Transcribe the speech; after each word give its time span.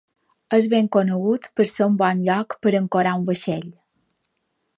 És 0.57 0.67
ben 0.71 0.87
conegut 0.95 1.45
per 1.59 1.67
ser 1.73 1.89
un 1.91 1.99
bon 2.01 2.25
lloc 2.31 2.57
per 2.65 2.75
ancorar 2.81 3.17
un 3.21 3.29
vaixell. 3.33 3.73